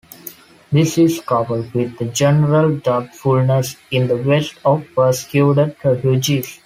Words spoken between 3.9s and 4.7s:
in the West